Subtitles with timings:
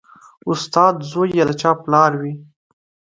[0.51, 2.33] استاد زوی یا د چا پلار وي